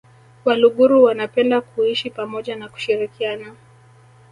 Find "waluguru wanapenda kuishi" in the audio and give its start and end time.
0.45-2.09